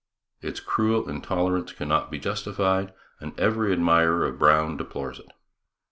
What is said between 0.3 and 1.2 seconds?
Its cruel